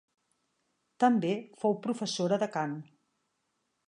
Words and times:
També 1.03 1.33
fou 1.65 1.77
professora 1.83 2.39
de 2.45 2.47
cant. 2.57 2.77